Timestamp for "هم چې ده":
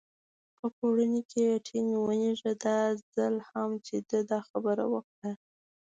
3.49-4.19